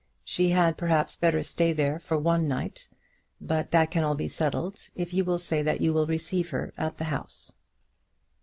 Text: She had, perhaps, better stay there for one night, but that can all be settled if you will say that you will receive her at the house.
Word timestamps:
She 0.23 0.49
had, 0.49 0.79
perhaps, 0.79 1.15
better 1.15 1.43
stay 1.43 1.73
there 1.73 1.99
for 1.99 2.17
one 2.17 2.47
night, 2.47 2.89
but 3.39 3.69
that 3.69 3.91
can 3.91 4.03
all 4.03 4.15
be 4.15 4.27
settled 4.27 4.89
if 4.95 5.13
you 5.13 5.23
will 5.23 5.37
say 5.37 5.61
that 5.61 5.79
you 5.79 5.93
will 5.93 6.07
receive 6.07 6.49
her 6.49 6.73
at 6.75 6.97
the 6.97 7.03
house. 7.03 7.53